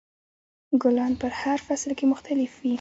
ګلان 0.81 1.13
په 1.21 1.27
هر 1.41 1.59
فصل 1.67 1.91
کې 1.97 2.05
مختلف 2.13 2.51
وي. 2.61 2.69